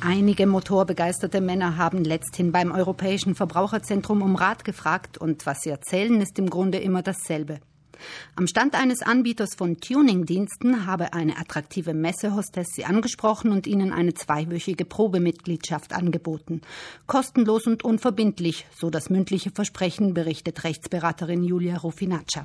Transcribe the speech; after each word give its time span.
Einige 0.00 0.46
motorbegeisterte 0.46 1.40
Männer 1.40 1.76
haben 1.76 2.04
letzthin 2.04 2.52
beim 2.52 2.70
Europäischen 2.70 3.34
Verbraucherzentrum 3.34 4.22
um 4.22 4.36
Rat 4.36 4.64
gefragt 4.64 5.18
und 5.18 5.46
was 5.46 5.62
sie 5.62 5.70
erzählen, 5.70 6.20
ist 6.20 6.38
im 6.38 6.48
Grunde 6.48 6.78
immer 6.78 7.02
dasselbe. 7.02 7.58
Am 8.36 8.46
Stand 8.46 8.74
eines 8.74 9.02
Anbieters 9.02 9.56
von 9.56 9.78
Tuningdiensten 9.80 10.86
habe 10.86 11.12
eine 11.12 11.38
attraktive 11.38 11.92
Messehostess 11.92 12.68
sie 12.74 12.84
angesprochen 12.84 13.50
und 13.50 13.66
ihnen 13.66 13.92
eine 13.92 14.14
zweiwöchige 14.14 14.84
Probemitgliedschaft 14.84 15.92
angeboten. 15.92 16.60
Kostenlos 17.06 17.66
und 17.66 17.84
unverbindlich, 17.84 18.66
so 18.78 18.90
das 18.90 19.10
mündliche 19.10 19.50
Versprechen, 19.50 20.14
berichtet 20.14 20.62
Rechtsberaterin 20.62 21.42
Julia 21.42 21.78
Rufinaccia. 21.78 22.44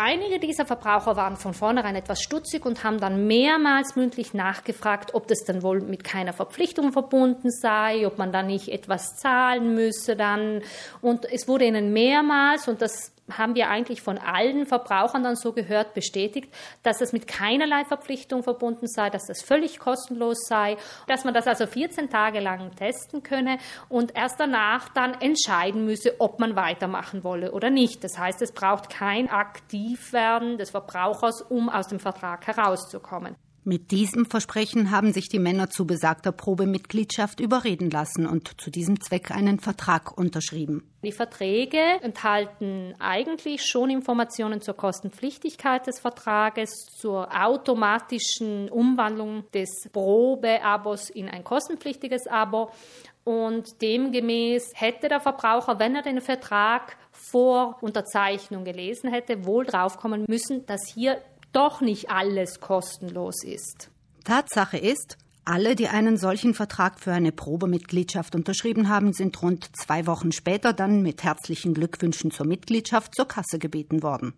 Einige 0.00 0.38
dieser 0.38 0.64
Verbraucher 0.64 1.16
waren 1.16 1.36
von 1.36 1.54
vornherein 1.54 1.96
etwas 1.96 2.22
stutzig 2.22 2.64
und 2.64 2.84
haben 2.84 3.00
dann 3.00 3.26
mehrmals 3.26 3.96
mündlich 3.96 4.32
nachgefragt, 4.32 5.12
ob 5.12 5.26
das 5.26 5.42
dann 5.44 5.64
wohl 5.64 5.80
mit 5.80 6.04
keiner 6.04 6.32
Verpflichtung 6.32 6.92
verbunden 6.92 7.50
sei, 7.50 8.06
ob 8.06 8.16
man 8.16 8.30
da 8.30 8.44
nicht 8.44 8.68
etwas 8.68 9.16
zahlen 9.16 9.74
müsse 9.74 10.14
dann. 10.14 10.62
Und 11.00 11.24
es 11.24 11.48
wurde 11.48 11.64
ihnen 11.64 11.92
mehrmals, 11.92 12.68
und 12.68 12.80
das 12.80 13.10
haben 13.36 13.54
wir 13.54 13.68
eigentlich 13.68 14.02
von 14.02 14.18
allen 14.18 14.66
Verbrauchern 14.66 15.22
dann 15.22 15.36
so 15.36 15.52
gehört, 15.52 15.94
bestätigt, 15.94 16.52
dass 16.82 17.00
es 17.00 17.12
mit 17.12 17.26
keinerlei 17.26 17.84
Verpflichtung 17.84 18.42
verbunden 18.42 18.86
sei, 18.86 19.10
dass 19.10 19.26
das 19.26 19.42
völlig 19.42 19.78
kostenlos 19.78 20.46
sei, 20.46 20.76
dass 21.06 21.24
man 21.24 21.34
das 21.34 21.46
also 21.46 21.66
14 21.66 22.10
Tage 22.10 22.40
lang 22.40 22.74
testen 22.76 23.22
könne 23.22 23.58
und 23.88 24.14
erst 24.16 24.38
danach 24.38 24.88
dann 24.90 25.14
entscheiden 25.20 25.84
müsse, 25.84 26.20
ob 26.20 26.38
man 26.38 26.56
weitermachen 26.56 27.24
wolle 27.24 27.52
oder 27.52 27.70
nicht. 27.70 28.04
Das 28.04 28.18
heißt, 28.18 28.42
es 28.42 28.52
braucht 28.52 28.90
kein 28.90 29.28
Aktivwerden 29.28 30.58
des 30.58 30.70
Verbrauchers, 30.70 31.42
um 31.42 31.68
aus 31.68 31.88
dem 31.88 32.00
Vertrag 32.00 32.46
herauszukommen. 32.46 33.36
Mit 33.64 33.90
diesem 33.90 34.24
Versprechen 34.24 34.90
haben 34.90 35.12
sich 35.12 35.28
die 35.28 35.38
Männer 35.38 35.68
zu 35.68 35.86
besagter 35.86 36.32
Probemitgliedschaft 36.32 37.40
überreden 37.40 37.90
lassen 37.90 38.26
und 38.26 38.60
zu 38.60 38.70
diesem 38.70 39.00
Zweck 39.00 39.30
einen 39.30 39.60
Vertrag 39.60 40.16
unterschrieben. 40.16 40.88
Die 41.04 41.12
Verträge 41.12 41.78
enthalten 42.02 42.94
eigentlich 42.98 43.64
schon 43.66 43.90
Informationen 43.90 44.60
zur 44.60 44.74
Kostenpflichtigkeit 44.74 45.86
des 45.86 46.00
Vertrages, 46.00 46.70
zur 46.98 47.28
automatischen 47.32 48.68
Umwandlung 48.70 49.44
des 49.52 49.88
Probeabos 49.92 51.10
in 51.10 51.28
ein 51.28 51.44
kostenpflichtiges 51.44 52.26
Abo. 52.26 52.70
Und 53.24 53.82
demgemäß 53.82 54.72
hätte 54.74 55.08
der 55.08 55.20
Verbraucher, 55.20 55.78
wenn 55.78 55.94
er 55.94 56.02
den 56.02 56.22
Vertrag 56.22 56.96
vor 57.12 57.76
Unterzeichnung 57.82 58.64
gelesen 58.64 59.12
hätte, 59.12 59.44
wohl 59.44 59.66
draufkommen 59.66 60.24
müssen, 60.26 60.64
dass 60.64 60.80
hier 60.94 61.20
doch 61.52 61.80
nicht 61.80 62.10
alles 62.10 62.60
kostenlos 62.60 63.44
ist. 63.44 63.90
Tatsache 64.24 64.78
ist, 64.78 65.16
alle, 65.44 65.74
die 65.76 65.88
einen 65.88 66.18
solchen 66.18 66.52
Vertrag 66.52 67.00
für 67.00 67.12
eine 67.12 67.32
Probemitgliedschaft 67.32 68.34
unterschrieben 68.34 68.90
haben, 68.90 69.14
sind 69.14 69.40
rund 69.40 69.70
zwei 69.74 70.06
Wochen 70.06 70.30
später 70.30 70.74
dann 70.74 71.02
mit 71.02 71.24
herzlichen 71.24 71.72
Glückwünschen 71.72 72.30
zur 72.30 72.46
Mitgliedschaft 72.46 73.14
zur 73.14 73.26
Kasse 73.26 73.58
gebeten 73.58 74.02
worden. 74.02 74.34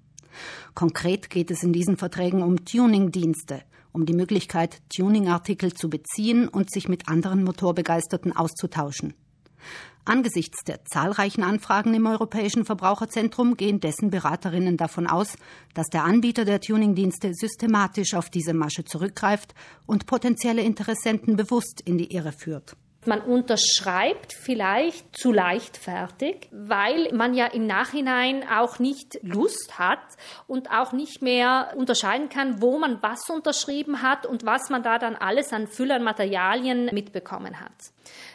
Konkret 0.74 1.28
geht 1.28 1.50
es 1.50 1.64
in 1.64 1.72
diesen 1.72 1.96
Verträgen 1.96 2.44
um 2.44 2.64
Tuningdienste, 2.64 3.62
um 3.90 4.06
die 4.06 4.12
Möglichkeit, 4.12 4.80
Tuningartikel 4.88 5.74
zu 5.74 5.90
beziehen 5.90 6.46
und 6.46 6.70
sich 6.70 6.88
mit 6.88 7.08
anderen 7.08 7.42
Motorbegeisterten 7.42 8.36
auszutauschen. 8.36 9.14
Angesichts 10.04 10.64
der 10.64 10.84
zahlreichen 10.84 11.42
Anfragen 11.42 11.94
im 11.94 12.06
Europäischen 12.06 12.64
Verbraucherzentrum 12.64 13.56
gehen 13.56 13.80
dessen 13.80 14.10
Beraterinnen 14.10 14.76
davon 14.76 15.06
aus, 15.06 15.36
dass 15.74 15.86
der 15.88 16.04
Anbieter 16.04 16.44
der 16.44 16.60
Tuningdienste 16.60 17.32
systematisch 17.34 18.14
auf 18.14 18.30
diese 18.30 18.54
Masche 18.54 18.84
zurückgreift 18.84 19.54
und 19.86 20.06
potenzielle 20.06 20.62
Interessenten 20.62 21.36
bewusst 21.36 21.80
in 21.84 21.98
die 21.98 22.12
Irre 22.12 22.32
führt. 22.32 22.76
Man 23.06 23.22
unterschreibt 23.22 24.34
vielleicht 24.34 25.16
zu 25.16 25.32
leichtfertig, 25.32 26.48
weil 26.52 27.10
man 27.14 27.32
ja 27.32 27.46
im 27.46 27.66
Nachhinein 27.66 28.44
auch 28.46 28.78
nicht 28.78 29.18
Lust 29.22 29.78
hat 29.78 30.00
und 30.46 30.70
auch 30.70 30.92
nicht 30.92 31.22
mehr 31.22 31.72
unterscheiden 31.76 32.28
kann, 32.28 32.60
wo 32.60 32.78
man 32.78 33.02
was 33.02 33.30
unterschrieben 33.30 34.02
hat 34.02 34.26
und 34.26 34.44
was 34.44 34.68
man 34.68 34.82
da 34.82 34.98
dann 34.98 35.16
alles 35.16 35.50
an 35.54 35.66
Füllern 35.66 36.04
Materialien 36.04 36.90
mitbekommen 36.92 37.58
hat. 37.58 37.72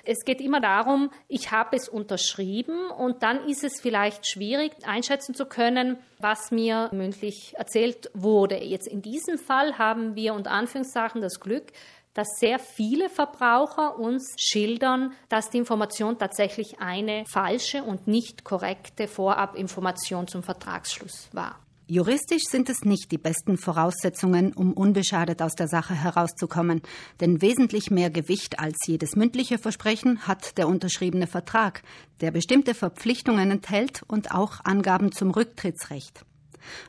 Es 0.03 0.25
geht 0.25 0.41
immer 0.41 0.61
darum, 0.61 1.11
ich 1.27 1.51
habe 1.51 1.75
es 1.75 1.87
unterschrieben 1.87 2.89
und 2.89 3.21
dann 3.21 3.47
ist 3.47 3.63
es 3.63 3.79
vielleicht 3.79 4.27
schwierig 4.27 4.71
einschätzen 4.83 5.35
zu 5.35 5.45
können, 5.45 5.97
was 6.17 6.49
mir 6.49 6.89
mündlich 6.91 7.53
erzählt 7.55 8.09
wurde. 8.15 8.63
Jetzt 8.63 8.87
in 8.87 9.03
diesem 9.03 9.37
Fall 9.37 9.77
haben 9.77 10.15
wir 10.15 10.33
unter 10.33 10.51
Anführungszeichen 10.51 11.21
das 11.21 11.39
Glück, 11.39 11.71
dass 12.15 12.39
sehr 12.39 12.57
viele 12.57 13.09
Verbraucher 13.09 13.99
uns 13.99 14.33
schildern, 14.39 15.13
dass 15.29 15.51
die 15.51 15.59
Information 15.59 16.17
tatsächlich 16.17 16.79
eine 16.79 17.25
falsche 17.27 17.83
und 17.83 18.07
nicht 18.07 18.43
korrekte 18.43 19.07
Vorabinformation 19.07 20.27
zum 20.27 20.41
Vertragsschluss 20.41 21.29
war. 21.33 21.59
Juristisch 21.87 22.41
sind 22.49 22.67
es 22.69 22.83
nicht 22.83 23.11
die 23.11 23.19
besten 23.19 23.57
Voraussetzungen, 23.59 24.53
um 24.53 24.73
unbeschadet 24.73 25.39
aus 25.43 25.53
der 25.53 25.67
Sache 25.67 25.93
herauszukommen, 25.93 26.81
denn 27.19 27.43
wesentlich 27.43 27.91
mehr 27.91 28.09
Gewicht 28.09 28.57
als 28.59 28.87
jedes 28.87 29.15
mündliche 29.15 29.59
Versprechen 29.59 30.27
hat 30.27 30.57
der 30.57 30.67
unterschriebene 30.67 31.27
Vertrag, 31.27 31.83
der 32.21 32.31
bestimmte 32.31 32.73
Verpflichtungen 32.73 33.51
enthält 33.51 34.01
und 34.07 34.31
auch 34.31 34.61
Angaben 34.63 35.11
zum 35.11 35.29
Rücktrittsrecht. 35.29 36.25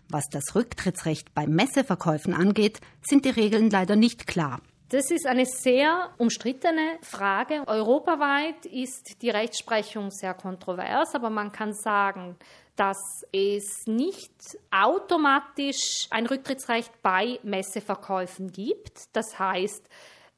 Was 0.08 0.25
das 0.31 0.54
Rücktrittsrecht 0.54 1.34
bei 1.34 1.47
Messeverkäufen 1.47 2.32
angeht, 2.32 2.81
sind 3.06 3.26
die 3.26 3.31
Regeln 3.31 3.69
leider 3.69 3.97
nicht 3.97 4.26
klar. 4.26 4.62
Das 4.89 5.11
ist 5.11 5.27
eine 5.27 5.47
sehr 5.47 6.11
umstrittene 6.17 6.99
Frage. 7.03 7.65
Europaweit 7.67 8.67
ist 8.67 9.21
die 9.21 9.31
Rechtsprechung 9.31 10.13
sehr 10.13 10.33
kontrovers, 10.33 11.13
aber 11.17 11.29
man 11.29 11.51
kann 11.51 11.73
sagen, 11.73 12.37
dass 12.77 13.25
es 13.33 13.87
nicht 13.87 14.33
automatisch 14.71 16.07
ein 16.11 16.27
Rücktrittsrecht 16.27 17.03
bei 17.03 17.41
Messeverkäufen 17.43 18.53
gibt. 18.53 19.17
Das 19.17 19.39
heißt, 19.39 19.83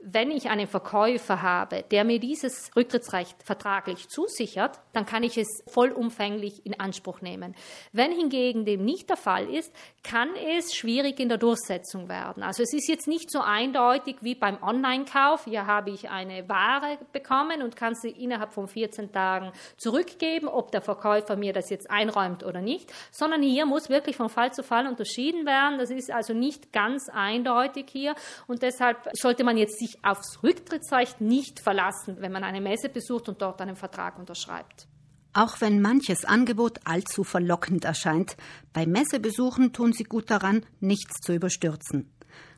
wenn 0.00 0.30
ich 0.30 0.48
einen 0.48 0.68
Verkäufer 0.68 1.42
habe, 1.42 1.82
der 1.90 2.04
mir 2.04 2.20
dieses 2.20 2.70
Rücktrittsrecht 2.76 3.42
vertraglich 3.42 4.08
zusichert, 4.08 4.78
dann 4.92 5.06
kann 5.06 5.24
ich 5.24 5.36
es 5.36 5.48
vollumfänglich 5.66 6.64
in 6.64 6.78
Anspruch 6.78 7.20
nehmen. 7.20 7.56
Wenn 7.92 8.12
hingegen 8.12 8.64
dem 8.64 8.84
nicht 8.84 9.10
der 9.10 9.16
Fall 9.16 9.52
ist, 9.52 9.72
kann 10.04 10.28
es 10.36 10.76
schwierig 10.76 11.18
in 11.18 11.28
der 11.28 11.38
Durchsetzung 11.38 12.08
werden. 12.08 12.44
Also 12.44 12.62
es 12.62 12.72
ist 12.72 12.88
jetzt 12.88 13.08
nicht 13.08 13.28
so 13.28 13.40
eindeutig 13.40 14.18
wie 14.20 14.36
beim 14.36 14.62
Online-Kauf. 14.62 15.46
Hier 15.46 15.66
habe 15.66 15.90
ich 15.90 16.08
eine 16.08 16.48
Ware 16.48 16.98
bekommen 17.12 17.62
und 17.62 17.74
kann 17.74 17.96
sie 17.96 18.10
innerhalb 18.10 18.52
von 18.52 18.68
14 18.68 19.10
Tagen 19.10 19.50
zurückgeben, 19.78 20.46
ob 20.46 20.70
der 20.70 20.80
Verkäufer 20.80 21.34
mir 21.34 21.52
das 21.52 21.70
jetzt 21.70 21.90
einräumt 21.90 22.44
oder 22.44 22.60
nicht, 22.60 22.92
sondern 23.10 23.42
hier 23.42 23.66
muss 23.66 23.88
wirklich 23.88 24.16
von 24.16 24.28
Fall 24.28 24.52
zu 24.52 24.62
Fall 24.62 24.86
unterschieden 24.86 25.44
werden. 25.44 25.78
Das 25.78 25.90
ist 25.90 26.12
also 26.12 26.34
nicht 26.34 26.72
ganz 26.72 27.08
eindeutig 27.08 27.86
hier 27.90 28.14
und 28.46 28.62
deshalb 28.62 29.08
sollte 29.14 29.42
man 29.42 29.56
jetzt 29.56 29.78
sich 29.78 29.87
aufs 30.02 30.42
Rücktrittsrecht 30.42 31.20
nicht 31.20 31.60
verlassen, 31.60 32.16
wenn 32.20 32.32
man 32.32 32.44
eine 32.44 32.60
Messe 32.60 32.88
besucht 32.88 33.28
und 33.28 33.42
dort 33.42 33.60
einen 33.60 33.76
Vertrag 33.76 34.18
unterschreibt. 34.18 34.86
Auch 35.32 35.60
wenn 35.60 35.80
manches 35.80 36.24
Angebot 36.24 36.80
allzu 36.84 37.22
verlockend 37.22 37.84
erscheint, 37.84 38.36
bei 38.72 38.86
Messebesuchen 38.86 39.72
tun 39.72 39.92
Sie 39.92 40.04
gut 40.04 40.30
daran, 40.30 40.64
nichts 40.80 41.20
zu 41.20 41.34
überstürzen. 41.34 42.10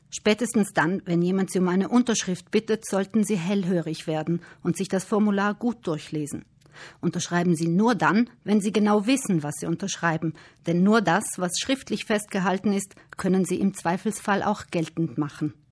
Spätestens 0.09 0.73
dann, 0.73 1.01
wenn 1.05 1.21
jemand 1.21 1.51
Sie 1.51 1.59
um 1.59 1.67
eine 1.67 1.89
Unterschrift 1.89 2.51
bittet, 2.51 2.85
sollten 2.85 3.23
Sie 3.23 3.37
hellhörig 3.37 4.07
werden 4.07 4.41
und 4.63 4.77
sich 4.77 4.89
das 4.89 5.05
Formular 5.05 5.53
gut 5.53 5.85
durchlesen. 5.87 6.45
Unterschreiben 6.99 7.55
Sie 7.55 7.67
nur 7.67 7.95
dann, 7.95 8.29
wenn 8.43 8.61
Sie 8.61 8.71
genau 8.71 9.05
wissen, 9.05 9.43
was 9.43 9.55
Sie 9.59 9.67
unterschreiben, 9.67 10.33
denn 10.67 10.83
nur 10.83 11.01
das, 11.01 11.23
was 11.37 11.51
schriftlich 11.59 12.05
festgehalten 12.05 12.73
ist, 12.73 12.95
können 13.17 13.45
Sie 13.45 13.59
im 13.59 13.73
Zweifelsfall 13.73 14.43
auch 14.43 14.67
geltend 14.71 15.17
machen. 15.17 15.53